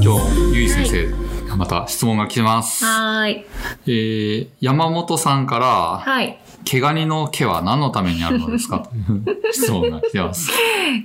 [0.00, 0.18] 今日も
[0.54, 1.08] ゆい先生、
[1.56, 2.84] また質問が来てます。
[2.84, 3.46] はーい。
[3.86, 5.66] えー、山本さんから、
[5.98, 6.38] はい。
[6.64, 8.88] 毛ガニの毛は何のためにあるのですか？
[9.52, 10.50] 質問が来てます。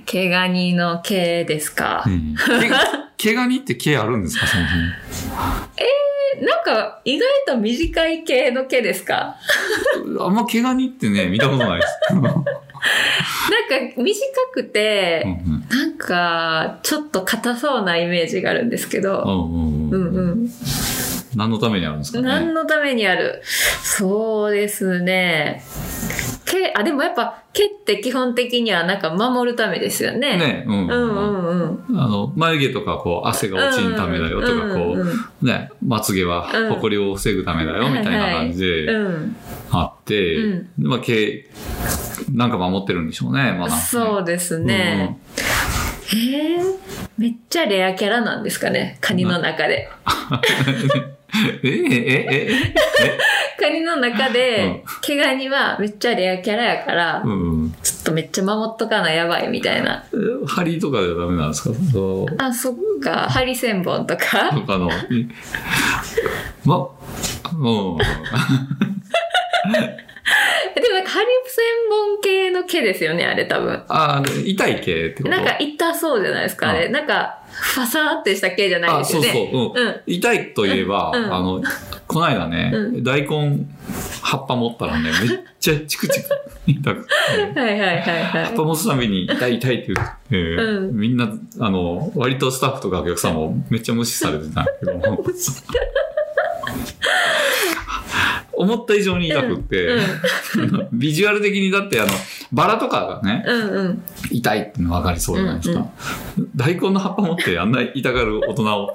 [0.06, 2.04] 毛ガニの毛ですか？
[2.06, 4.46] うん、毛毛ガニって毛あるんですか？
[4.46, 4.82] そもそも。
[6.46, 9.36] なんか、意外と短い毛の毛ですか？
[10.20, 11.94] あんま毛ガニってね、見たことないです。
[12.80, 14.20] うんなんか、短
[14.52, 19.22] くて、うんなんか、ちょっと硬そうなイメージがあるんですけど。
[19.22, 20.50] うんうんうんうん。
[21.36, 22.24] 何のためにあるんですかね？
[22.24, 23.40] 何のためにある？
[23.44, 25.62] そうですね。
[26.44, 30.36] 毛、あ、でもやっぱ毛って基本的にはなんか守るためですよね。
[30.36, 30.88] ね、うん。
[30.88, 32.00] うんうんうん。
[32.00, 35.08] あの、眉毛とかこう、汗が落ちんためだよとか、こうんうんうん
[35.42, 39.36] う、ね、まつげはうんほこりを防ぐためだよみたいな感じでうん。
[39.70, 41.48] あってうん、まあ、毛、
[42.32, 43.76] なんか守ってるんでしょうね、まだ。
[43.76, 45.18] そうですね。
[46.12, 46.58] へえ、
[47.16, 49.88] めっちゃレアキャラなんですかね、カニの中で。
[51.62, 52.74] え、え、え、え、
[53.58, 57.70] カニの中で、毛ガニはめっちゃレアキャラやから、うんうん。
[57.82, 60.04] ちょっとめっちゃ守っとかなやばいみたいな。
[60.48, 61.76] 針とかではダメなんですか？
[62.38, 64.50] あ、そっか、ハリセンボンとか。
[64.52, 65.28] とかの、い
[66.64, 66.88] ま、
[67.56, 67.98] うん。
[70.74, 73.82] でもなんかハリセンボン系の毛ですよね、あれ多分。
[73.88, 75.28] あー痛い毛ってこと？
[75.30, 76.86] なんか痛そうじゃないですか、あれ。
[76.86, 79.28] うなんか、ファサーってした毛じゃないあ、ですよね。
[79.32, 79.80] そうそう。
[79.80, 79.86] うん。
[79.86, 81.62] うん痛いといえば、うんあの、
[82.06, 83.66] この間ね、う大根、
[84.22, 86.28] 葉っぱ持ったらね、めっちゃチクチク
[86.66, 87.14] 痛くて。
[87.60, 95.24] はいはいはいは葉っぱ持つたびに痛い痛いって言って、うんみんな、あの、割とスタッフとかお客さんもめっちゃ無視されてたんだけども。
[98.60, 100.00] 思った以上に痛くって、うん
[100.92, 102.10] ビジュアル的にだってあの、
[102.52, 103.50] バラとかがね、い。
[103.50, 104.02] うんうん。
[104.30, 105.86] 痛いっての分かりそうじゃないですか。
[106.54, 108.92] 大根の葉っぱ持ってあんな痛がる大人おっ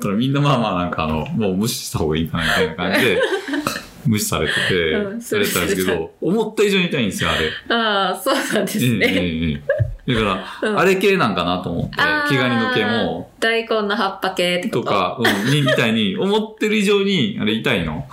[0.00, 3.20] たら、みんなまあまあなんかあの、もう無視した方がいいかなみたいな感じで、
[4.06, 7.76] 無視されてて、うんされてたんですけど、思った以上に痛いんですよ、あれ。
[7.76, 9.06] ああ、そうなんですね。
[9.06, 18.04] えええだから、うんあれ系なんかなと思って、毛ガニの毛も、大根の葉っぱ系ととか、うん、にみたいに、 思ってる以上に、あれ痛いの？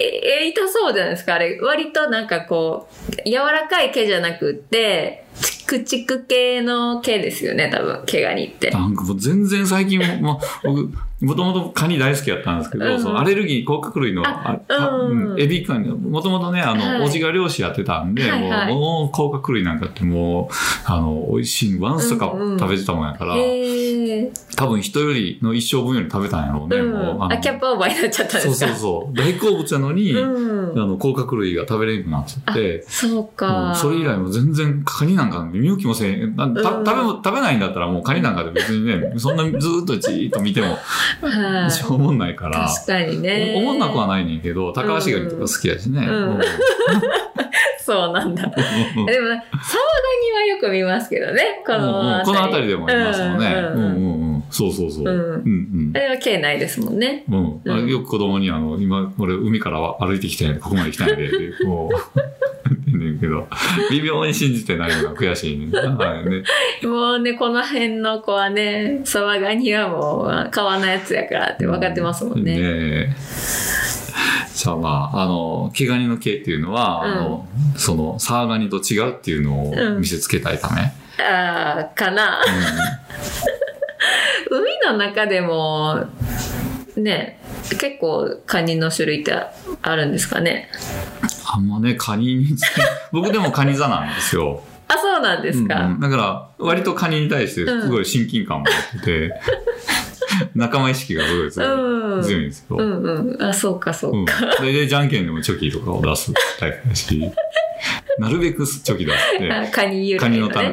[0.00, 1.34] え、え痛そうじゃないですか？
[1.34, 1.58] あれ。
[1.60, 2.88] 割となんかこ
[3.26, 8.70] う、柔らかい毛じゃなくって、チクチク系の毛ですよね、多分、毛ガニって。
[8.70, 10.90] なんかもう全然最近も、僕、
[11.20, 14.22] もともとカニ大好きだったんですけど、うんそのアレルギー、甲殻類の、
[15.36, 24.30] エビカニ、もともとね、あの、はいおじが漁師やってたんで、はいはいもう、甲殻類なんかってもう、あの、美味しい、ワンスとかうんうん食べてたもんやから、へえ。
[24.56, 26.86] 多分人よりの一生分より食べたんやろうね、う。
[26.88, 28.68] もうあ、キャップオーバーになっちゃったんそうですか？
[28.70, 29.16] そうそう。
[29.16, 30.80] 大好物やのに、うん。
[30.82, 33.72] あの、甲殻類が食べれなくなっちゃって、そうもか。
[33.72, 36.36] うそれ以来も全然カニなんか見向きもせん。
[36.36, 40.76] 食べも、食べないんだったらもうカニなんかで別にね、そんなずーっとじーっと見ても
[41.20, 42.68] はいしょうもんないから。
[42.68, 43.54] 確かにね。
[43.56, 46.06] おおもんなくはないねんけど、高橋ガニとか好きやしね。
[46.06, 46.40] うんうん
[47.80, 48.42] そうなんだ。
[48.44, 48.46] う
[49.00, 49.38] んでも、サワガニは
[50.46, 53.46] よく見ますけどね、このこの辺りでもいますもんね。
[53.46, 54.44] ううんんうんうん。
[54.50, 55.04] そうそうそう。
[55.04, 55.98] ううんんうんあ。
[56.00, 57.24] れは毛ないですもんね。
[57.30, 61.30] うんうんあよく子供にあの、今、俺海から歩いてきたんやで、ここまで来たんやで、
[62.88, 63.48] んねんけど、
[63.90, 65.66] 微妙に信じてないのが悔しいね。
[66.82, 72.52] もうね、この辺の子はね、サワガニはもう、川のやつやからって分かってますもんね。
[72.52, 73.08] ねえ
[74.58, 80.92] さあまあ、あの、毛ガニの毛っていうのは、あの、その、サワガニと違うっていうのを見せつけたいため。
[81.22, 82.42] ああ、かな。
[84.50, 86.06] 海の中でも、
[86.96, 87.37] ね、
[87.76, 89.34] 結構カニの種類って
[89.82, 90.70] あるんですかね？
[91.52, 92.46] あんまね、カニに
[93.12, 94.62] 僕でもカニ座なんですよ。
[94.88, 95.80] あ、そうなんですか。
[95.80, 98.64] うんうんだから、割とカニに対してすごい親近感も
[98.94, 99.34] 持ってて、
[100.54, 101.68] 仲間意識がすごい強い,、
[102.16, 102.76] うん強いんですよ。
[102.78, 103.42] うんうん。
[103.42, 104.34] あ、そうかそううんか。
[104.58, 107.20] 大体じゃんけんでもチョキとかを出すタイプだし、
[108.18, 110.52] なるべくチョキ出して、あカニ由来の、ね。
[110.52, 110.70] カニ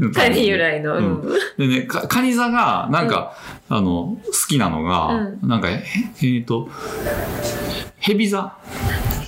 [0.00, 0.96] のためうん由来の。
[0.96, 1.22] うん。
[1.58, 3.36] でね、かカニ座が、なんか、
[3.70, 5.84] あの、好きなのが、なんか、え
[6.20, 6.68] えーと、
[7.98, 8.56] ヘビ座？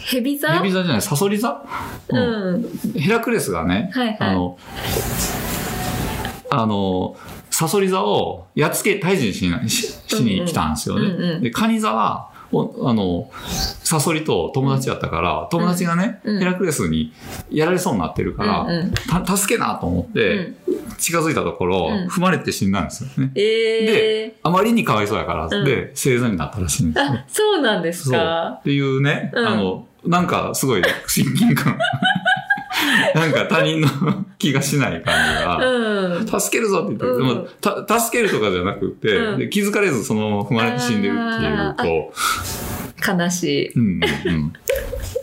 [0.07, 0.53] ヘビ座？
[0.59, 1.63] ヘビ座じゃない、サソリ座、
[2.09, 2.63] ううん。
[2.63, 2.99] ん。
[2.99, 4.17] ヘラクレスがね、はいはい。
[4.21, 4.59] あの、
[6.51, 7.17] あの、
[7.51, 11.07] サソリ座をやっつけ、退治しにししに来たんですよね。
[11.07, 11.43] うんうん。
[11.43, 13.31] で、カニ座は、おあの、
[13.85, 16.39] サソリと友達やったから、友達がね、うん。
[16.39, 17.13] ヘラクレスに
[17.51, 20.55] やられそうになってるから、助けなと思って、
[20.99, 22.09] 近づいたところ、うん。
[22.09, 23.33] 踏まれて死んだんですよね。
[23.35, 25.65] ええあまりにかわいそうやから、うん。
[25.65, 27.13] で、正座になったらしいんですよ。
[27.13, 28.11] あ、そうなんです。
[28.11, 28.59] か。
[28.61, 28.63] っ。
[28.63, 29.47] ていうね、うん。
[29.47, 31.79] あの、なんかすごい親近感
[33.15, 33.89] なんか他人の
[34.39, 36.27] 気がしない感じが、うん。
[36.27, 42.13] 助けるぞって言ってる、うんた助けるとかじゃなくて、うんで気づかれずそのまま踏まれて死んでるっていうあこ
[43.07, 43.69] 悲しい。
[43.69, 44.53] う、うんうんうん。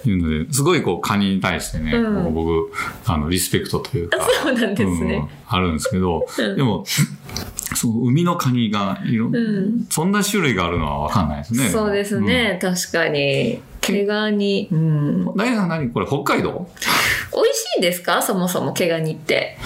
[0.06, 2.72] いうので、すごいこう、カニに対してね、うん僕、
[3.06, 5.28] あの、リスペクトというか、そうなんですうんね。
[5.48, 6.86] あるんですけど、うんでも、
[7.76, 11.70] その海のカニがいろ、うんそんな種類があるのはわかんないですね。
[11.70, 13.60] そうですね、確かに。
[13.94, 14.68] 毛ガニ。
[14.72, 14.80] うん。
[15.28, 15.36] うん。
[15.36, 16.68] 何さん何これ北海道？
[17.34, 18.22] 美味しいですか？
[18.22, 19.58] そもそも毛ガニって。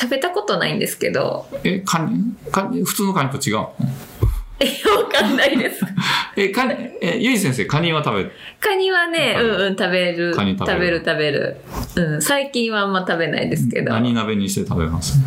[0.00, 1.46] 食べたことないんですけど。
[1.62, 2.34] え、カニ？
[2.50, 2.82] カニ？
[2.84, 3.74] 普通のカニと違うの？
[4.60, 5.84] え、わかんないです。
[6.36, 10.32] え、カニ、え、ゆい先生、カニは食べ、カニはね、うんうん、食べる。
[10.34, 11.56] カニ食べる食べる、
[11.94, 12.12] 食べる。
[12.14, 13.92] うん、最近はあんま食べないですけど。
[13.92, 15.18] 何鍋にして食べます？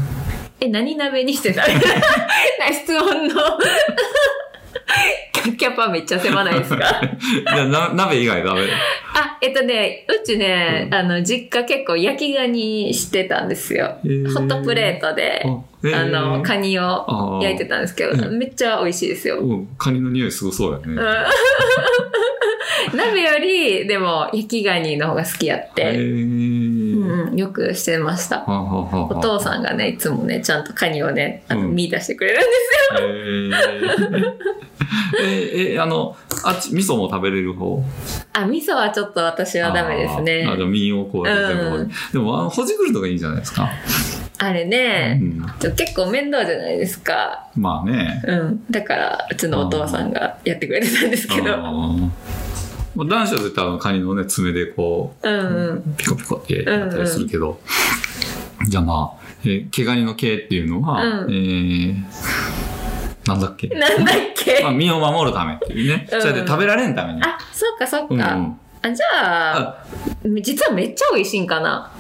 [0.60, 1.82] え、何鍋にして食べる？
[2.74, 3.36] 質問の
[5.58, 7.02] キャパめっちゃ狭ないですか？
[7.68, 8.70] な鍋以外食べる。
[9.14, 13.98] あ、えっとね、うちね、あの、実家結構焼きガニしてたんですよ。
[14.04, 14.34] へー。
[14.34, 15.46] ホットプレートで、
[15.84, 16.02] えー。
[16.02, 18.38] あの、カニを焼いてたんですけど、うん。
[18.38, 19.40] めっちゃ美味しいですよ。
[19.40, 21.02] うん、カニの匂いすごそうだよね。
[22.92, 22.96] うん。
[22.98, 26.67] 鍋より、でも、焼きガニの方が好きやっへて、ー
[27.28, 28.44] うんうん、よくしてました。
[28.48, 32.48] お父さんがね、いつもね、ちゃんとカニをね、あのうん見出してくれるんで
[32.98, 33.10] すよ。
[33.10, 34.34] へー
[35.22, 36.16] え、え、あの、
[36.46, 37.84] あっち、味噌も食べれる方？
[38.34, 40.58] あ、味噌はちょっと私はダメですねあーあ、。
[40.58, 43.70] じゃあ身をこうやって全部ほじうんでも、あのほじくるとかいいんじゃないですか？
[44.40, 47.48] あれうね、ん、ちょ結構面倒じゃないですか。
[47.56, 48.22] まあね。
[48.28, 48.64] うん。
[48.70, 51.56] だから、うちのお父さんがやってくれてたんですけど。
[53.06, 55.96] 男子は絶対あのカニのね、爪でこうんうう、ん。
[55.96, 57.60] ピコピコってやったりするけど。
[58.68, 61.96] じゃあまあ、えー毛ガニの毛っていうのは、うんえー、
[63.28, 63.68] なんだっけ？
[63.68, 64.62] なんだっけ？
[64.64, 66.08] まあ、身を守るためっていうね。
[66.12, 67.22] うんそれで食べられんために。
[67.24, 68.14] あ、そうかそうか。
[68.14, 69.86] うんうんあ、じゃあ、
[70.42, 71.92] 実はめっちゃ美味しいんかな？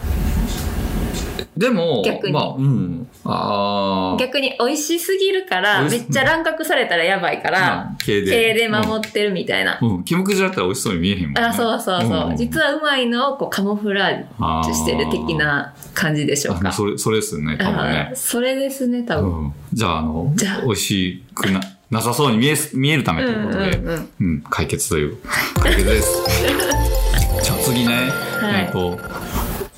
[1.57, 3.06] でも、逆にまあ、うん。
[3.29, 4.17] ああ。
[4.17, 8.69] 逆に美味しすぎるから、めっちゃ乱獲されたらやばいから、まあ毛で。
[8.69, 9.77] 守ってるみたいな。
[9.81, 9.95] うん。
[9.97, 10.03] うん。
[10.03, 11.41] キムクジラだったら美味しそうに見えへんもんね。
[11.41, 12.33] あ、そうそうそう。
[12.33, 16.69] ん実はうまいのをこうカモフラージュしてる的な感じでしょうか。
[16.69, 18.15] あそれ、それですね、多分あねー。
[18.15, 19.45] それですね、多分。
[19.45, 19.53] うん。
[19.73, 21.59] じゃあ、あの、じゃあ美味しくな、
[21.89, 25.17] なさそうに見えす、見えるためということで、うんうんうん、解決という、
[25.59, 26.23] 解決です。
[27.43, 27.93] じゃあ次ね、
[28.41, 28.99] はいえっ、と、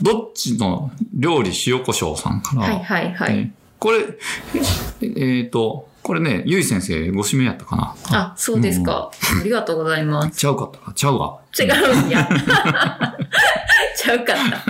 [0.01, 3.35] どっちの料理塩胡椒さんから、はいはいはい。
[3.35, 3.99] ねこれ、
[5.01, 7.95] えっ、と、これね、ゆい先生ご指名やったかな？
[8.11, 9.09] あ、そうですか。
[9.39, 10.37] ありがとうございます。
[10.37, 10.91] ちゃうかったか？
[10.93, 11.39] ちゃうわ。
[11.57, 12.27] 違うんや。
[13.95, 14.65] ちゃうかった。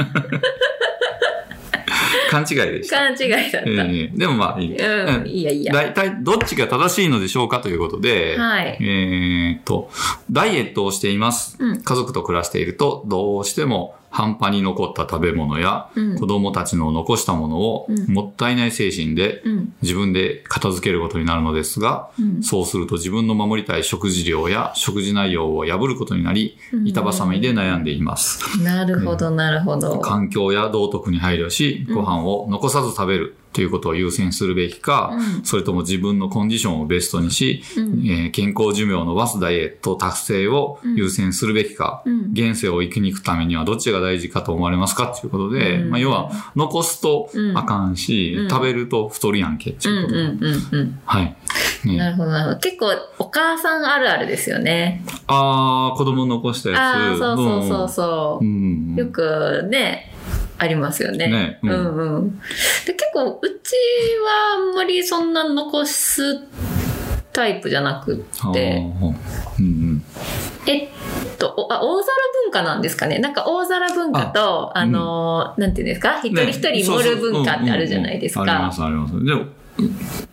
[2.29, 2.97] 勘違いでした。
[2.97, 3.57] 勘違いだった。
[3.59, 4.77] えーでもまあいい。
[4.77, 5.73] うん、いいやいいや。
[5.73, 9.89] 大体どっちが正しいのでしょうかということで、はいえーっと、
[10.29, 11.57] ダイエットをしています。
[11.59, 16.19] うん家族と暮らしていると、どうしても半端に残った食べ物や、うん。
[16.19, 18.13] 子供たちの残したものを、うん。
[18.13, 19.73] もったいない精神でうん。
[19.81, 22.43] 自分で片付けることになるのですが、うん。
[22.43, 26.87] そうすると自分の守りたい食事量や食事内容を破ることになり、うん。
[26.87, 28.61] 板挟みで悩んでいます。
[28.63, 29.99] なるほど、なるほど。
[29.99, 50.99] 環境や道徳に配慮し、ご飯を残さず食べるということを優先するべきか、うんそれとも自分のコンディションをベストにし、うんえー健康寿命を伸ばすダイエット達成を優先するべきか、うん現世を生きに行くためにはどっちが大事かと思われますかということで、うんまあ、要は残すとあかんし、うん食べると太るやんけってうんいうことで、うんうんうん。
[51.05, 51.35] はい。
[51.85, 52.59] ね、なるほど、なるほど。
[52.59, 52.87] 結構、
[53.19, 55.03] お母さんあるあるですよね。
[55.27, 56.79] あー、子供残したやつ。
[56.79, 58.47] ああ、そうそうそうそうう。
[58.47, 58.95] ん。
[58.95, 60.11] よくね、
[60.59, 61.27] ありますよね。
[61.27, 62.39] ねうんうんうん。
[62.85, 63.73] で結構、うち
[64.23, 66.21] はあんまりそんな残す
[67.33, 70.03] タイプじゃなくって、うんうん。
[70.67, 70.89] えっ
[71.37, 72.13] と、おあ大皿
[72.45, 76.19] 文化なんですかねなんか大皿文化と、あ,、のーなんていうんですか？
[76.21, 78.45] 一人一人盛る文化ってあるじゃないですか。
[78.45, 79.25] ねそうそううんうんうんあります、あります。
[79.25, 79.45] でも、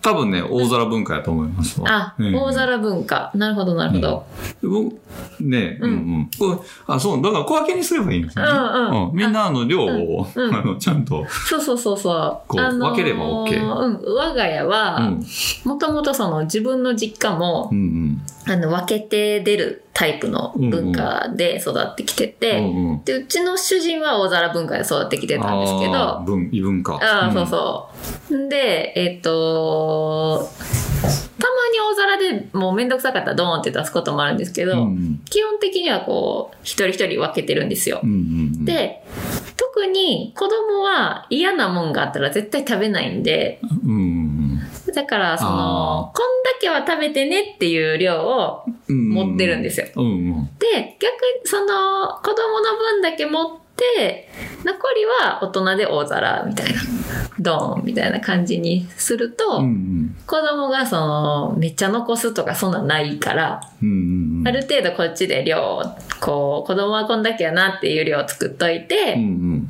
[0.03, 1.87] 多分ね、大皿文化やと思いますわ。
[1.89, 3.31] あ、うん大皿文化。
[3.35, 4.27] なるほど、なるほど。
[4.63, 5.01] 僕
[5.41, 6.31] ね、うんうん。
[6.39, 8.51] これあ、そう、だから小分けにすればいいんですよね。
[8.51, 12.41] うんうんみんなあの量を、うんうん あの、ちゃんと、そうそうそうそう。
[12.49, 14.01] こう分ければ OK うん。
[14.15, 15.25] 我が家うはん、
[15.65, 22.33] もともとその自分の実家もう、んあの、分けて出るタイプの文化で育ってきてうん。
[22.35, 23.05] て、うんうん。
[23.05, 26.95] で、うちの主人は大皿文化で育ってきてたんですけど、文、異文化。
[26.95, 27.89] ああ、んそうそ
[28.31, 28.49] う。
[28.49, 30.49] で、えっ、と、
[31.03, 31.19] たま
[31.73, 38.11] に大皿でもうめんどくさかったらドーンって出すこともあるんですけど、うん基本的にはこう、一人一人分けてるんですようん。。
[38.11, 38.21] うんう
[38.63, 39.03] ん。、で、
[39.57, 44.46] 特に子供は嫌なもんがあったら絶対食べないんで、うんうん
[44.97, 49.11] だからそあの、こんだけは食べてねっていう量をうん。
[49.11, 49.87] 持ってるんですよ。
[49.95, 50.51] うんうん。
[50.59, 54.31] で、逆にその子供の分だけ持って、
[54.65, 56.81] 残りは大人で大皿みたいな、
[57.39, 60.17] ドーンみたいな感じにすると、うんうん。
[60.27, 64.49] 子供がその、めっちゃ残すとかそんなんないから、うんうんうん。
[64.49, 65.83] ある程度こっちで量、
[66.23, 69.69] こう、子供はこんだけやなっていう量作っといて、うんうん。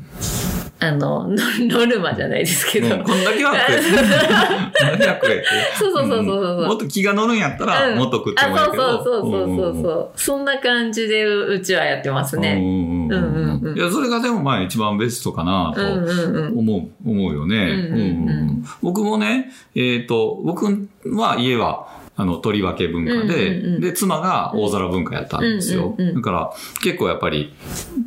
[0.79, 1.35] あの、ノ
[1.79, 3.77] ノルマじゃないですけど、うんこんだけは食え。
[3.77, 5.45] こんだけは食えって。
[5.77, 6.65] そうそうそうそうそう。
[6.65, 10.09] んもっと気が乗るんやったら、うんもっと食ってもいいけそうそうそうそうそんそう。
[10.15, 12.53] そんな感じでううちはやってますね。
[12.53, 16.59] うんうんうんいや、それがでもまあ一番ベストかなとうんうんうん。
[16.59, 17.57] 思う、思うよね。
[17.57, 18.47] うんうんうん
[18.81, 20.65] 僕もね、えっ、と、僕
[21.05, 21.87] は家は、
[22.19, 23.81] あの、取り分け文化で、うんうんうん。
[23.81, 25.93] で、妻が大皿文化やったんですよ。
[25.95, 26.15] うんうんうん。
[26.15, 27.53] だから、結構やっぱり、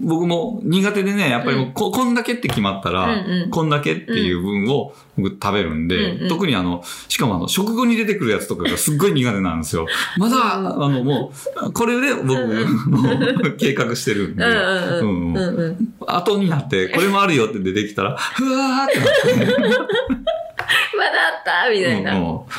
[0.02, 3.50] 僕も苦手でね、やっぱりもうこ、こんだけって決まったら、うんうん。
[3.50, 6.28] こんだけっていう分を僕食べるんで、うんうん。
[6.28, 9.86] 特にあの、しかもあの、食後に出てくるやつとかがすっごい苦手なんですよ。
[10.18, 13.10] まだ、あの、もう、これで僕、も
[13.44, 15.94] う計画してるんで、うんうん。
[16.04, 19.58] 後になって、これもあるよって出てきたら、ふわーってなって、
[20.96, 22.14] まだあったみたいな。
[22.14, 22.52] うんもう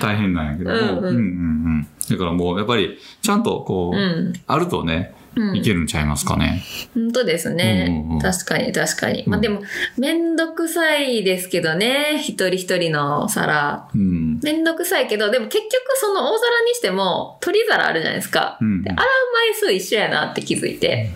[0.00, 4.32] 大変なんやけども、うんうんうんだからもう、やっぱり、ちゃんとこう、うん。
[4.46, 6.62] あるとね、うんいけるんちゃいますかね。
[6.94, 7.86] 本当ですね。
[7.88, 9.22] うんうんうん確かに確かに。
[9.24, 9.62] うんまあでも、
[9.98, 12.20] めんどくさいですけどね。
[12.22, 13.88] 一人一人の皿。
[13.94, 14.38] うん。
[14.42, 18.58] めんどくさいけど、でも結局その大皿にしても、取り皿あるじゃないですか。
[18.60, 21.10] うんで洗う枚数一緒やなって気づいて。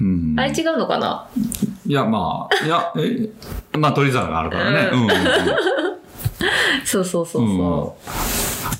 [0.00, 1.26] うんあれ違うのかな？
[1.86, 3.28] いや、まあ、いや、え、
[3.78, 4.90] まあ、取り皿があるからね。
[4.92, 5.14] うんうんうん
[6.84, 7.96] そうそうそうそ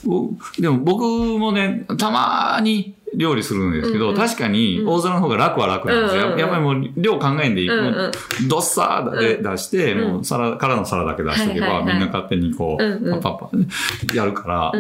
[0.07, 0.31] お
[0.61, 1.03] でも僕
[1.39, 6.23] もね、たまに料理するんですけど、うんうん確かに大皿の方が楽は楽なんですよ。
[6.23, 7.69] うんうんうんやっぱりもう量考えんでいい。
[7.69, 8.13] うんうん
[8.49, 14.79] どっさーで出して、うんもう皿、からの皿だけ出しておけば、みんな勝手にこう、うんうんパッパッパやるから、う。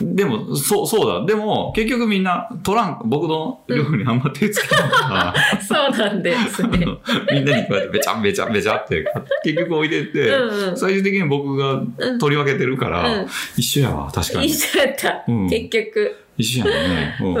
[0.00, 0.16] うん。
[0.16, 1.26] でも、そう、そうだ。
[1.26, 6.86] でも、結局みんな取らん、僕の料理にあんま手つけないから、 そうなんですね。
[7.32, 9.04] みんなにこうやってべちゃべちゃべちゃって、
[9.44, 11.80] 結局置いてって、うんうん最終的に僕が
[12.20, 14.78] 取り分けてるから、うん一緒やわ、確かに一。
[14.78, 15.24] 緒やった。
[15.28, 16.16] うん結局。
[16.38, 17.18] 一緒やね。
[17.20, 17.34] うん。
[17.34, 17.40] う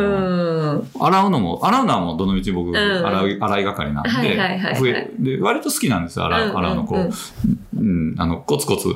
[0.80, 0.90] ん。
[1.00, 2.76] 洗うのも、洗うのはもうどのみち僕、ん。
[2.76, 4.74] 洗い、洗い係なんで、はいはいはいはい。
[4.76, 6.98] 増えで、割と好きなんですよ、洗う、うん洗うの、こう。
[6.98, 7.12] んう、
[7.76, 8.88] うん、あの、コツコツ。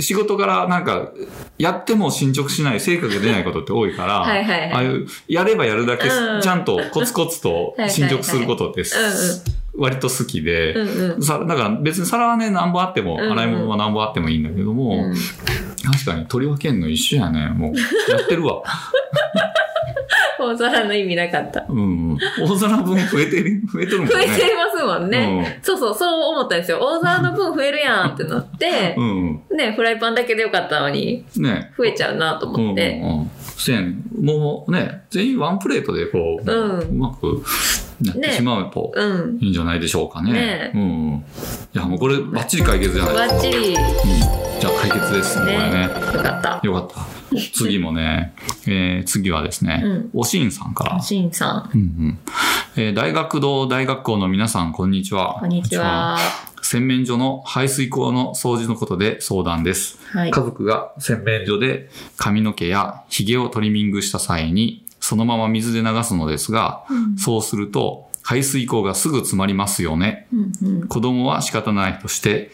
[0.00, 1.10] 仕事からなんか、
[1.58, 4.72] やっても進捗しない、成果が出ないことって多いから、 はいはいはい。
[4.72, 6.40] ああいう、やればやるだけ、うん。
[6.40, 9.44] ちゃんとコツコツと進捗することです。
[9.78, 11.22] 割と好きで、うんうん。
[11.22, 15.14] さだから別に皿はね、何本あっても、うんうん洗い物は何本あってもいいんだけども、うん
[15.90, 17.48] 確かに取り分けんの一緒やね。
[17.50, 17.74] もう、
[18.10, 18.62] やってるわ。
[20.38, 21.64] 大皿の意味なかった。
[21.68, 22.18] うんうん。
[22.40, 24.14] 大皿分増えてる、増えてるもんね。
[24.14, 25.58] 増えてますもんね。
[25.62, 26.78] そうそう、そう思ったんですよ。
[26.80, 31.42] 大皿の分増えるやんってなってう、んね、フライパンだけでよかったのに、うん。
[31.44, 31.72] ね。
[31.76, 33.00] 増えちゃうなとうん思って。
[33.02, 33.30] うんうん。
[33.40, 37.42] せやねんもうね、全員ワンプレートでこう、うんうまく
[38.06, 39.38] なってねしまうとうん。
[39.40, 40.32] いいんじゃないでしょうかね。
[40.32, 41.14] ねうんうん。
[41.16, 41.24] い
[41.72, 43.34] や、もうこれバッチリ解決じゃないですか。
[43.34, 43.68] バッチリ。
[43.68, 43.74] うん。
[43.74, 45.70] じゃあ解決ですね、これね。
[45.70, 45.82] ね。
[45.82, 46.60] よかった。
[46.62, 47.18] よかった。
[47.52, 48.34] 次もね、
[48.66, 51.00] えー、次はですね、うんおしんさんから。
[51.00, 51.70] しんさん。
[51.74, 52.18] うんうん
[52.76, 55.38] えー大学堂大学校の皆さん、こんにちは。
[55.40, 56.18] こんにちは。
[56.62, 59.98] 洗面所の排水口の掃除のことで相談です。
[60.12, 60.42] はい家。
[60.42, 70.28] 族が洗面所で髪の毛や髭をトリミングした際に、そのまま水で流すのですが、うんそうすると排水口がすぐ詰まりますよね。
[70.30, 72.50] うんうん子供は仕方ないとして、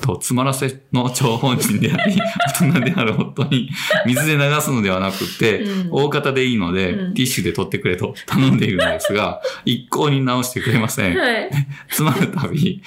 [0.00, 2.16] と詰まらせの張本人であり、
[2.58, 3.68] 大人である夫に
[4.06, 11.14] 水で流すのではなくて、うん大方でいいので、うんティッシュで取ってくれと頼んでいるのですが、 一向に直してくれません。
[11.14, 11.50] はい。
[11.92, 12.82] 詰まるたび、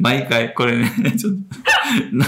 [0.00, 1.32] 毎回、これね、ちょっ
[2.10, 2.26] と、な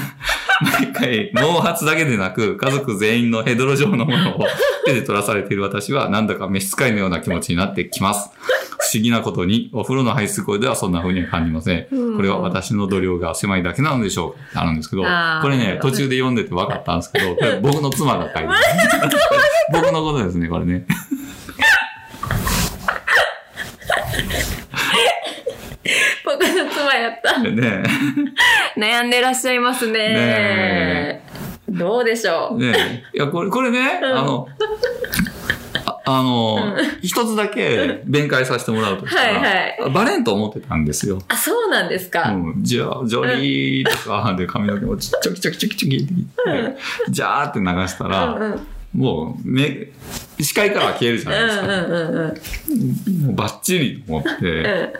[0.62, 4.46] 毎回、毛髪だけでなく、家族全員のヘドロ状のものを
[4.86, 8.30] 手で取らされている私は、なんだか召使いのような気持ちになってきます。
[8.78, 11.86] 不思議なことに、お風呂の排水口ではそんな風には感じません。
[11.90, 15.08] うんこれは私の度量が狭いだけなのでしょうかってあるんですけど、こ
[15.48, 18.48] れね、途中で読んでて分かったんですけど、これ僕の妻が書いてる。
[19.72, 20.86] 僕のことですね、これね。
[26.24, 27.38] 僕の妻やった。
[27.40, 27.82] ね
[28.76, 29.92] 悩んでらっしゃいますね。
[30.08, 31.26] ね
[31.68, 32.58] どうでしょう？
[32.58, 33.16] ねえ。
[33.16, 34.48] いや、これ、これね、うんあの、
[35.86, 41.20] ああの、一つだけ弁解させてもらうとしたら、はいはバレんと思ってたんですよ。
[41.28, 42.30] あ、そうなんですか？
[42.30, 46.78] うん、じゃあ、ジョリーとかで髪の毛をちょきちょきちょきちょきって言って、
[47.10, 48.42] ジャーって流したうんら、うん。
[48.52, 49.90] うんもう、目、
[50.40, 51.64] 視界からは消えるじゃないですか。
[51.64, 52.36] うんうん
[53.16, 53.26] うん。
[53.26, 54.92] もうバッチリと思って、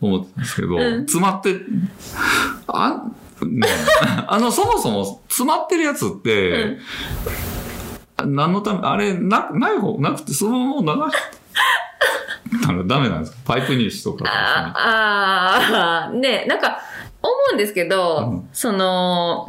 [0.00, 1.56] 思ってたんですけど、うん詰まって、
[2.66, 3.02] あ、
[3.46, 3.66] ね、
[4.28, 6.78] あの、そもそも詰まってるやつって、
[8.24, 11.16] 何のため、あれ、な、ない方、なくて、そのまま流し、
[12.68, 13.38] あのダメなんですか？
[13.44, 14.24] パイプ入試とか。
[14.26, 16.78] ああー、ね、なんか、
[17.22, 19.46] 思うんですけど、うんその、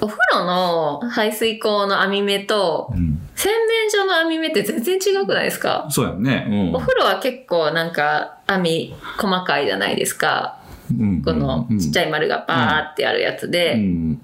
[0.00, 3.18] お風呂の排水口の網目と、うん。
[3.34, 5.86] 洗面所の網目って全然違くないですか？
[5.90, 6.70] そうやね。
[6.74, 10.58] お風呂は結構なんか網細かいじゃないですか。
[10.98, 11.22] うん。
[11.22, 13.74] このちっちゃゃい丸がバーってあるやつうで。
[13.76, 14.20] ん。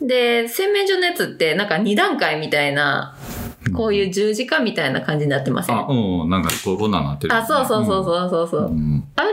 [0.00, 3.16] で、洗面所のやつってなんか2段階みたいな、
[3.76, 5.76] こういう十字架みたいな感じになってません？
[5.76, 6.30] あ、うん。
[6.30, 7.34] なんかこう、こんなんなってる。
[7.34, 8.60] あ、そうそうそうそうそうそう。
[8.66, 9.04] うん。
[9.14, 9.28] あれ、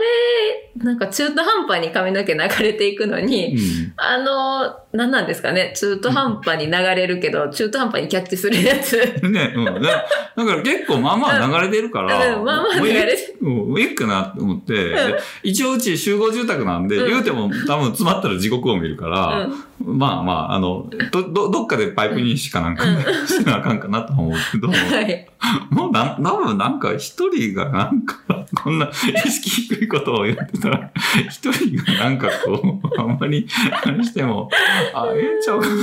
[0.76, 3.92] なんか中途半端に髪の毛流れていくのに、うん。
[3.96, 5.72] あの、何なんですかね。
[5.76, 8.96] 中途半端に流れるけど、中途半端にキャッチするやつ。
[9.22, 9.64] ね、うん。
[9.64, 13.38] だだから結構まあまあ流れてるから、うんまあまあ流れてる。
[13.42, 14.96] うん、いいかなと思って、で
[15.42, 17.08] 一応うち集合住宅なんで、うん。
[17.08, 19.48] 言うても多分詰まったら地獄を見るから、
[19.84, 22.84] まあまあ、あの、ど、ど、どっかでパイプにしかなんか、
[23.26, 25.28] しなあかんかなとは思うけど、はい。
[25.70, 28.90] もうな、多分なんか一人がなんか、こんな
[29.24, 30.90] 意識低いことを言ってたら、
[31.30, 33.46] 一人がなんかこう、あんまり、
[33.84, 34.50] あれしても、
[34.92, 35.74] あ、ええんちゃうかな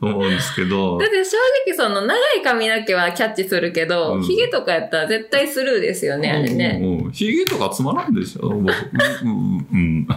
[0.00, 6.80] と思うんですけどだっ、て正直その長い髪の毛はキャッチするけど、うんヒゲとかやったら絶対スルーですよね、あれね。
[6.82, 7.12] うんうん。
[7.12, 10.08] ヒゲとかつまらんでしょうん、うん。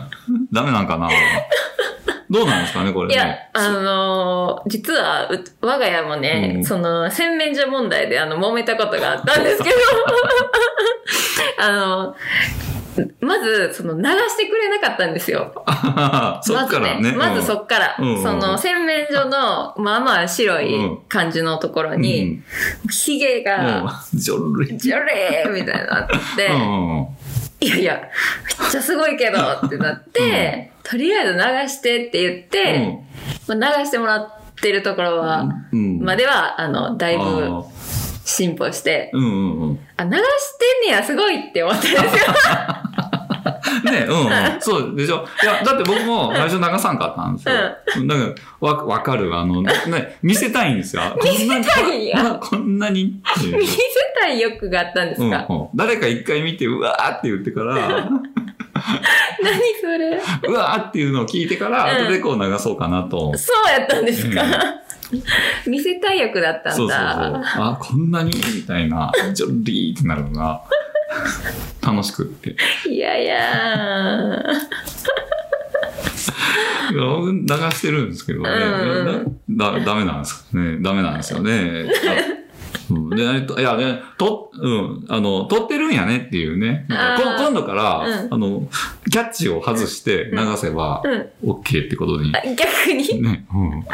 [0.51, 1.08] ダメなんかな
[2.31, 3.13] どうなんですかね、これね。
[3.13, 6.63] いや、あのー実は、う我が家もね、うん。
[6.63, 9.75] その、洗面所問題であの、揉めたことがあったんですけど、
[11.59, 12.15] あの、
[13.19, 15.51] まず、その、流してくれなかったんですよ。
[16.41, 17.11] そっからね。
[17.11, 18.23] まず,、そっから、うん。
[18.23, 20.97] その、洗面所の、まあまあ白いうん。
[21.09, 22.43] 感じのところうに、うん。
[23.43, 27.07] が、 ジョレーみたいなって、うん。
[27.62, 28.10] いやいや、
[28.60, 31.39] めっちゃすごいけどってなって、とりあえず流
[31.70, 33.00] してって言って、
[33.48, 36.01] まあ、流してもらってるところは、うん。
[36.01, 37.63] までは、あの、だいぶあ
[38.25, 39.12] 進歩して。
[39.98, 40.18] あ、流してん
[40.88, 42.01] ねや、すごいって思ったんですよ。
[43.83, 44.61] ね、うん、うん。
[44.61, 45.25] そうでしょ？
[45.41, 47.55] いや、だって僕も最初流さんかったんですよ。
[47.55, 49.35] だから、わ、わかる。
[49.35, 51.01] あの、ね、見せたいんですよ。
[51.23, 53.79] 見せたいんやこんなに見せ
[54.19, 57.75] たい欲があったんですか、うんうん、誰か一回見て、うわーって言ってから、
[59.43, 60.21] 何それ？
[60.47, 63.36] うわーっていうのを聞いてから、うん後でこう流そうかなと。
[63.38, 64.43] そうやったんですか、
[65.67, 67.29] 見せたい欲だったそうそうそう。
[67.29, 67.41] んだ。
[67.55, 68.31] あ、こんなに？
[68.55, 70.62] みたいな、ジョリーってなるのが、
[71.82, 72.56] 楽しくって。
[72.89, 74.43] いやいや
[76.91, 80.78] 流してるんですけどね、うんだダメなんですかね。
[80.82, 81.89] ダメなんですよね。
[82.08, 82.41] あ
[82.93, 86.86] うん、で、えっといやね、と、うん、あの、撮ってるんやねっていうね。
[86.89, 88.67] 今度から、うんあの、
[89.10, 91.52] キャッチを外して流せば、うん。
[91.52, 92.34] OK ってことに。
[92.36, 93.86] あ逆に、ね、うん。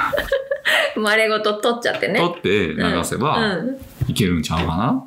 [1.01, 2.19] 丸ごと取っちゃってね。
[2.19, 3.77] 撮って流せば、うん。
[4.07, 5.03] いけるんちゃうかな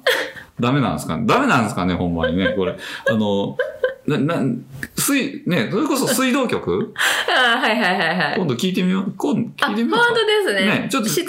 [0.61, 1.17] ダメなんですか？
[1.17, 1.95] ねダメなんですかね？
[1.95, 2.77] ほんまにね、これ。
[3.09, 3.57] あの、
[4.07, 4.43] な、な、
[4.97, 6.93] 水、ね、それこそ水道局？
[7.29, 8.35] あはいはいはいはい。
[8.37, 9.13] 今度聞いてみよう。
[9.17, 10.07] 今度あ、本聞いてみようか。
[10.09, 10.81] 当ですね。
[10.83, 11.25] ねちょっと質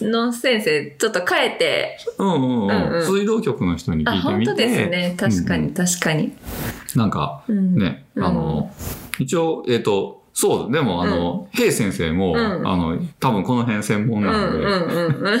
[0.00, 1.98] 問の先生、ちょっと変えて。
[2.18, 2.68] うんうんうん。
[2.68, 4.50] うんうん水道局の人にあ、聞いてみて。
[4.52, 5.14] 本当ですね。
[5.18, 6.32] 確かに、うん確かに。
[6.94, 7.74] なんか、うん。
[7.76, 8.70] ね、うんあの、
[9.18, 15.40] 一応、えっ、と、そう、でも、あの、平先生も、うんあの、多分この辺専門うんなんで、うんうんうん。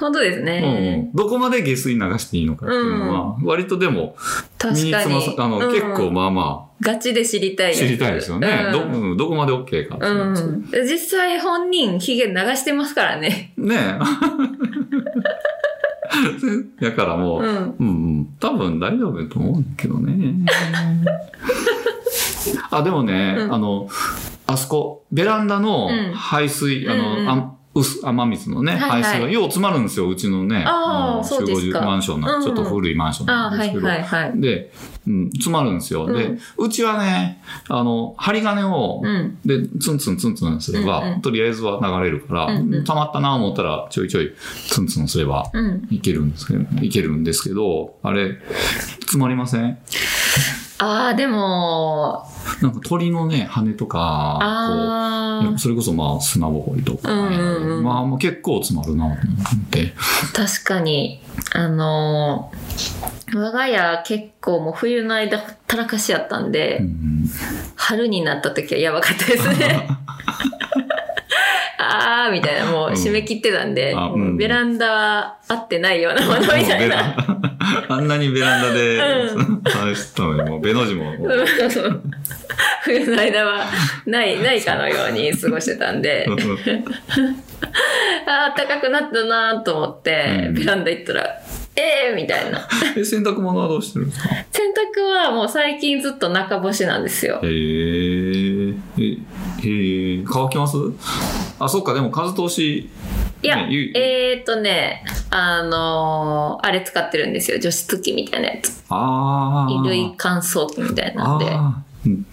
[0.00, 0.96] 本当ですうんうね。
[0.96, 4.16] んどこまで下水流していいのかっていうのは、割とでも、
[4.64, 5.34] 身につまさ。
[5.36, 7.76] あの、うん結構まあまガチで知りたい。
[7.76, 8.48] 知りたいですよね。
[8.66, 10.64] うんどうんどこまで OK かっていうん。
[10.88, 13.52] 実際本人、ヒゲ流してますからね。
[13.58, 13.98] ねえ。
[16.84, 17.48] だからもう、うん。
[17.48, 17.84] うんう
[18.22, 18.26] ん。
[18.40, 20.46] 多分大丈夫だと思うんだけどね。
[22.70, 23.88] あ、でもね、うんあの、
[24.46, 30.64] あそこ、ベランダのうん排水、あの、うんうんあ薄雨水のね、はいはい排水がよう詰まるんですよ、うちのね。
[30.66, 33.86] あ集合住マンションの、ちょっと古いマンションなんですけど。
[33.86, 34.40] はいはい。
[34.40, 34.72] で、
[35.06, 36.12] うん、詰まるんですよ。
[36.12, 39.38] でうん、うちはね、あの、針金を、うん。
[39.46, 44.32] で、ツンツンツンツンすれば、うんうんとりあえずは流れるから、うんうん溜まったな思ったら、ちょいちょい
[44.68, 45.86] ツンツンすれば、うん。
[45.90, 48.38] いけるんですけど、いけるんですけど、あれ、
[49.02, 49.78] 詰まりません？
[50.82, 52.26] ああ、でも、
[52.62, 57.14] なんか鳥のね、羽とか、あこう、それこそまあ砂ぼこりとか、ね。
[57.14, 57.84] うんうんうん。
[57.84, 59.92] まあもう結構詰まるなと思って。
[60.32, 61.20] あ、確かに、
[61.52, 62.60] あのー
[63.32, 67.24] 我が家結構もう冬の間ほったらかしやったんで、うん
[67.76, 69.86] 春になった時はやばかったですね。
[71.78, 74.36] あーみたいな、もう締め切ってたんで、うん。
[74.36, 77.14] ベランダは合ってないようなものみたいベな。
[77.60, 79.00] ラ あんなにベランダで、う
[79.80, 81.12] あれしてたのに、もうベの字も、
[82.84, 83.66] 冬の間は
[84.06, 86.26] ない、ないかのように過ごしてたんで、
[88.26, 90.54] あー暖かくなったなと思って、うん。
[90.54, 91.40] ベランダ行ったら、
[91.76, 92.66] えーみたいな。
[92.96, 94.28] え、洗濯物はどうしてるんですか？
[94.50, 97.40] 洗濯はもう最近ずっと中干しなんですよ。
[97.42, 97.46] へ。
[97.46, 97.50] え。
[97.50, 100.76] え、へえ、乾きます？
[101.58, 102.90] あ、そっか、でも風通し。
[103.42, 107.58] いや、ねゆえーっとね、あのーあれ使ってるんですよ。
[107.58, 108.84] 除湿機みたいなやつ。
[108.88, 109.70] ああ。
[109.70, 111.46] 衣類乾燥機みたいなんで。
[112.06, 112.26] うん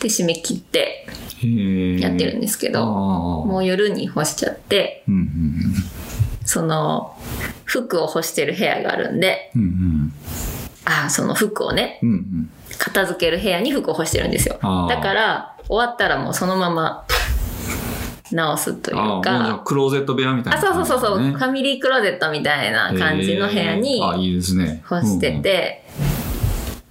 [0.00, 1.06] で、締め切って。
[2.00, 5.74] やってるんですけど、もう夜に干しちゃって、うんうん
[6.46, 7.16] その、
[7.64, 9.62] 服を干してる部屋があるんで、うん。
[9.62, 10.12] うん
[10.86, 12.08] あーその服をね、うん。
[12.08, 12.50] うんうん。
[12.78, 14.58] 片付ける部屋に服を干してるんですよ。
[14.88, 17.06] だから、終わったらもうそのまま
[18.32, 24.82] 直すというか、クローゼット部屋みたいなあ、そうそうそうそう、ファミリークローゼットみたいな感じの部屋にあ、いいですね。
[24.84, 25.84] 干してて、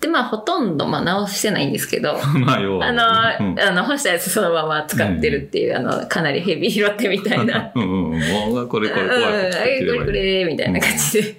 [0.04, 2.46] で、まあほとんど、まあ直してないんですけど、うん。
[2.46, 2.88] まあ、要は。
[2.88, 3.04] あの、
[3.52, 7.72] うんあの、干したやつそのまま使ってるっていう、あの、かなりヘビーロテみたいな。
[7.76, 9.24] うんうんこれこれうん、怖い。
[9.24, 11.36] あれこれこれ、みたいな感じで。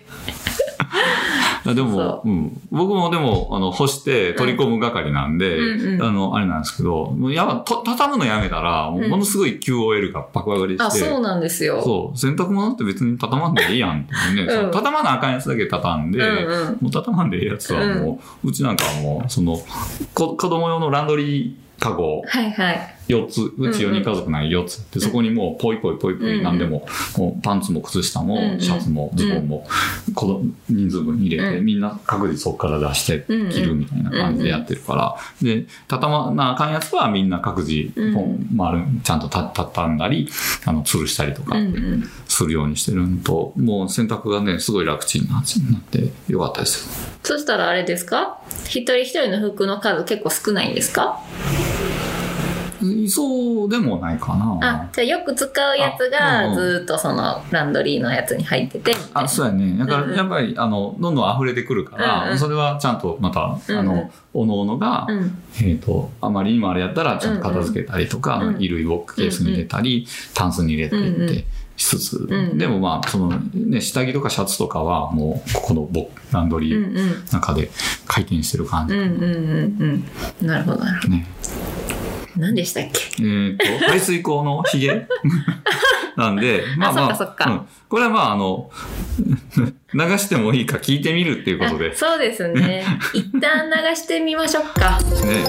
[1.67, 2.31] あでもそ、う。
[2.31, 6.03] ん、僕もでも、あの、干して取り込む係なんで、うんうん。
[6.03, 11.81] あの、あれなんですけど、もうやば、と畳むのやめたら、ものすごい QOL が爆上がりして、あ、そうなんですよ。
[11.83, 12.19] そう。
[12.19, 14.71] 洗濯物って別に畳まんでいいやんってね、うん。
[14.71, 16.79] 畳まなあかんやつだけ畳んで、うんうん。
[16.83, 19.59] もう畳まんでいいやつはもう、うちなんかはもう、その、
[20.13, 22.94] こ子供用のランドリーカゴはいはい。
[23.09, 24.79] 4つ、うち4人家族ない4つ。
[24.91, 26.87] で、そこにもうポイポイポイポイうん何でも、
[27.17, 29.67] もうパンツも靴下もシャツもズボンも、
[30.15, 31.65] この人数分入れて、うん。
[31.65, 37.91] みんな各自そこから出して着るみたいな感じでやってるから、で、畳まなあかんやつはみんな各自、
[38.55, 40.29] 丸、ちゃんとた畳んだり、
[40.65, 41.57] あの、吊るしたりとか。
[42.27, 46.87] するようにしてるのと、もう洗濯がね、すごい楽ちんな味になってよかったです。
[46.89, 47.19] よ。
[47.23, 48.39] そしたらあれですか？
[48.67, 51.21] 一人一人の服の数結構少ないんですか？
[53.09, 54.59] そうでもないかな。
[54.61, 58.95] あ、じゃあよく使うやつがずっとそのランドリーのやつに入ってて。
[59.13, 59.77] あ、そうやね。
[59.79, 65.39] だから、うんうんやっぱり、あの、どんどん溢れてくるから、うんうんそれはちゃんとまた、うんうんあの、おのおのが、うん。
[65.63, 71.45] えっ、と、あまりにもあれやったら、ちゃんと片付けたりとか、うんうん衣類をケースに入れたり、タンスに入れたりうんうんって
[71.77, 77.25] しつつ、うんでもまあ、その、ね、下着とかシャツとかは、もう、ここのボランドリーうんうん。
[77.33, 77.71] 中で
[78.07, 78.95] 回転してる感じ。
[78.95, 80.05] うんうんうん
[80.41, 80.47] うん。
[80.47, 81.27] なるほどなるほね。
[82.37, 82.43] ど。
[82.43, 83.23] 何でしたっけ？
[83.23, 85.07] えっ、と、排水口のヒゲ？
[86.17, 88.71] なんで、まあまあ、そっかそっかうんこれはまあ、あの、
[89.95, 92.85] 流してもいいか聞いてみるっていうことであ、そうですね。
[93.15, 94.99] 一旦流してみましょうか。
[95.25, 95.45] ね、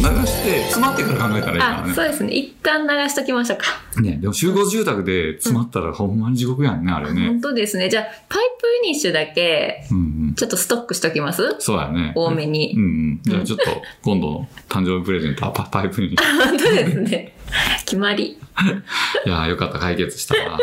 [0.00, 1.92] 流して、詰まってから考えたらいいからあ、ね。
[1.94, 2.32] そうですね。
[2.32, 4.00] 一旦流しときましょうか。
[4.00, 7.26] ね、でも集合住宅で詰まったらほんまに地獄やんね、あれね。
[7.26, 7.90] 本当ですね。
[7.90, 10.09] じゃあ、パイプユニッシュだけ、うんうん。
[10.40, 11.56] ちょっとストックしときます？
[11.58, 12.12] そうやね。
[12.16, 13.20] 多めにうんうん。
[13.22, 13.64] じゃあちょっと、
[14.02, 16.14] 今度の誕生日プレゼントはパパイプに。
[16.14, 17.34] い本当ですね。
[17.80, 18.38] 決まり。
[19.26, 20.58] やーよかった、解決したわ。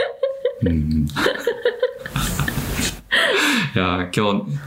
[0.63, 1.05] うんうん。
[3.75, 4.57] いやー今日、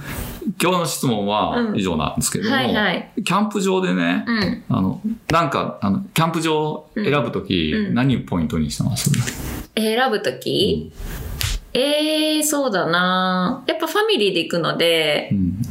[0.63, 3.11] 今日の質問はうん以上なんですけども、はいはい。
[3.25, 4.63] キャンプ場でね、うん。
[4.69, 5.01] あの、
[5.33, 9.11] なんか、あの、キャンプ場選ぶとき、うんうん何をポイントにしてます、
[9.77, 10.93] 選ぶとき、
[11.73, 15.63] えー、そうだなやっぱファミリーで行くのでう、ん。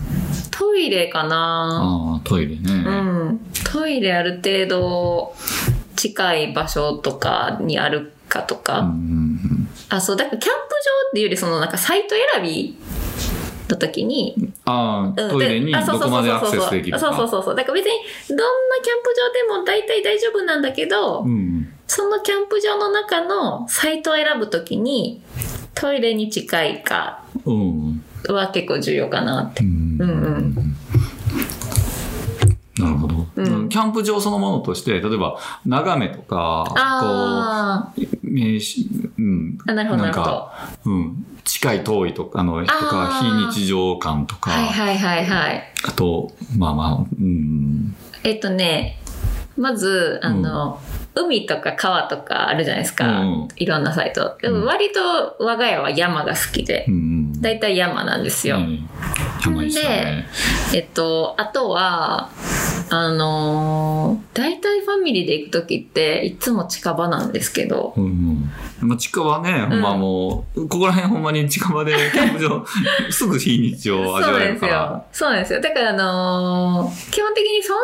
[0.52, 2.72] トイレかなああ、トイレね。
[2.72, 2.92] う
[3.32, 3.40] ん。
[3.72, 5.34] トイレある程度
[5.96, 8.90] 近い場所とかにあるかとか。
[9.90, 10.66] あ、そう、だからキャンプ場
[11.10, 12.78] っていうよりそのなんかサイト選び
[13.70, 17.00] の時に、うん、ああ、うんトイレにどこまでアクセスできるか。
[17.00, 17.56] そうそうそうそう。
[17.56, 17.92] だから別に
[18.30, 18.44] どんな
[18.84, 19.14] キャンプ
[19.54, 21.74] 場でも大体大丈夫なんだけど、うん。
[21.88, 25.22] そのキャンプ場の中のサイトを選ぶときに、
[25.80, 28.04] トイレに近いかうん。
[28.28, 29.64] は結構重要かなって。
[29.64, 30.76] うんうんうん
[32.80, 38.88] なるほど、うんキャンプ場そのものとして、例えば、眺めとか、あこう、名刺、
[39.18, 39.58] うん。
[39.68, 40.14] あ、なるほどななん。
[40.14, 40.54] か、
[40.86, 41.26] うん。
[41.44, 45.64] 近い遠いとか、あの、とか、非日常感とか、はいはいはいはい。
[45.90, 47.96] あと、まあまあ、うん。
[48.24, 48.98] えっとね、
[49.58, 50.80] まず、あの、
[51.16, 53.08] 海とか川とかあるじゃないですか。
[53.22, 54.38] うんいろんなサイト。
[54.42, 55.00] でうんも割と
[55.40, 57.42] 我が家は山が好きでう、ん。
[57.42, 58.60] だいたい山なんですよ。
[58.60, 58.80] ね
[59.44, 60.28] 山いいっすよね。
[60.74, 62.30] えっと、あとは、
[62.92, 68.04] あのー、大体ファミリーで行くときって、いつも近場なんですけど、うん
[68.82, 68.88] うん。
[68.90, 72.66] まあ、近場ね、ほんまもう、ここら辺ほんまに近場で、 キャンプ場、
[73.10, 74.74] すぐ非日常を味わえそうなんでするから。
[74.74, 75.06] よ。
[75.12, 75.62] そうなんですよ。
[75.62, 77.84] だからあのー基本的にそんな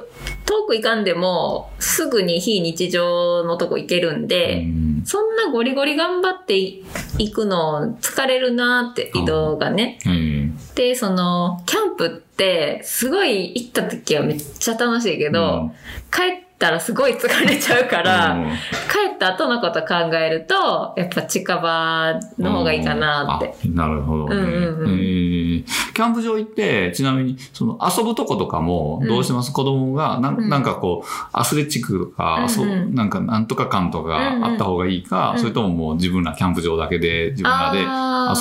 [0.00, 5.02] に遠く行かんでも、すぐに非日常のとこ行けるんで、うん。
[5.04, 6.82] そんなゴリゴリ頑張ってい
[7.18, 9.98] 行くの疲れるなって移動がね。
[10.06, 15.70] えで、その、キャンプって、すごい行った時はめっちゃ楽しいけど、
[16.10, 18.46] 帰ったらすごい疲れちゃうから、うん。
[18.48, 23.54] 帰った後のこと考えると、やっぱ近場の方がいいかなって。
[23.68, 24.34] なるほどね。
[24.34, 24.90] うんうんうん。
[24.90, 25.64] えー。
[25.94, 30.48] キャンプ場行って、ちなみに、その遊ぶとことかも、どうします、子供がな、うん。
[30.48, 32.48] なんかこう、アスレチックとか、うんうん。
[32.48, 34.44] そうなんかなんとか館とかうんうん。
[34.44, 35.38] あった方がいいか、うん。
[35.38, 37.84] それとももう自分らキャンプ場だけで自分らで遊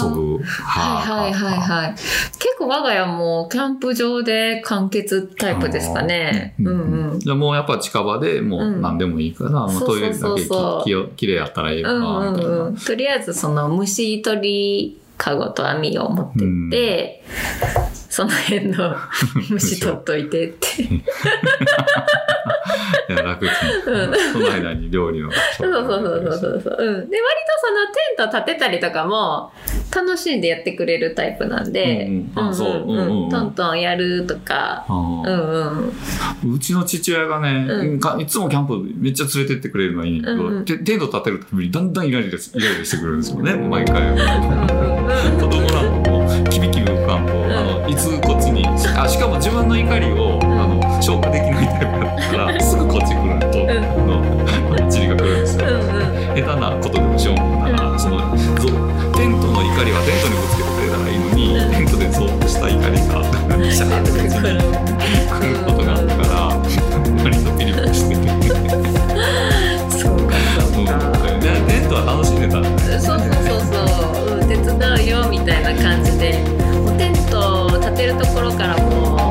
[0.09, 1.91] ぶはいはいはいはい。
[1.93, 6.55] 結構我が家もキャンプ場で完結タイプですかね。
[6.59, 6.77] ううん。
[6.77, 7.19] んうん。
[7.19, 12.51] じゃあもうやっぱ近場でもう何でもいいから、もうトイレだそうけきれいやったらいいかうんな、みたいな。
[12.51, 12.75] うんうん。
[12.77, 17.23] とりあえずその虫取りかごと網を持ってって、
[18.09, 18.95] その辺の
[19.51, 20.67] 虫取っといてって。
[23.09, 23.51] いや楽ちん。
[23.91, 25.31] うんその間に料理の。
[25.31, 26.75] そうそうそうそうそうそう。
[26.79, 27.09] うん。
[27.09, 29.51] で、割とそのテント立てたりとかも
[29.95, 32.49] 楽しんでやってくれるタイプなんで、うんうん。
[32.49, 32.83] あそう。
[32.83, 33.29] うんうんうん。
[33.29, 36.53] トントンやるとか、うんうん。
[36.55, 37.99] うちの父親がね、うん。
[37.99, 40.65] かいつもキャンプめっちゃ連れてってくれるのはいいんだけど、うんうん。
[40.65, 44.01] てテント立てるたびにだんだんイライラしイライラしてくるんですよね、毎回。
[44.01, 53.69] うんうん子供らもキビキビ浮かんと、あのいつこっちにあしかも自分の怒りを、あの消化できないタイプだったからすぐこっち来ると、ん。
[53.69, 53.73] あ
[54.79, 56.35] のチリが来るんですよ、うんうん。
[56.35, 58.69] 下手なことでもしようもんなら、そのぞ
[59.17, 61.71] テントの怒りはテントにぶつけてくれたらいいのに、うん。
[61.71, 63.23] テントでゾッとした怒りが
[63.71, 66.51] シャーって来ることがあるから
[67.23, 68.21] 割とピリピリしてて、
[69.97, 70.35] そうか
[70.73, 70.91] そうか。
[71.07, 72.59] うん、でテントは楽しんでた。
[72.59, 76.39] んだねそうそうそうそう、うん、手伝うよみたいな感じで。
[76.77, 79.26] もうテントを立てるところからもう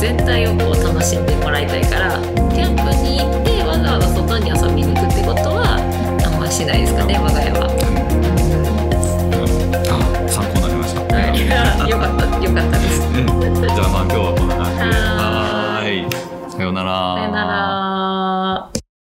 [0.00, 5.76] 全体をこう楽しんでもらいたいからキャンプに行ってわざわざ外に遊びに行くってことは
[6.24, 7.68] あんましないですかね我が家は。
[9.90, 11.02] あ参考になりました。
[11.04, 11.36] はい、
[11.90, 13.12] よかったよかったです。
[13.12, 14.88] じゃあまあ今日はこんな感じで。
[14.88, 16.50] はい。
[16.50, 17.16] さようなら。
[17.16, 17.79] さよなら。